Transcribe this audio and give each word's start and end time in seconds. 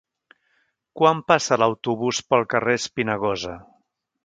Quan 0.99 1.21
passa 1.33 1.59
l'autobús 1.63 2.23
pel 2.33 2.47
carrer 2.55 2.77
Espinagosa? 2.81 3.57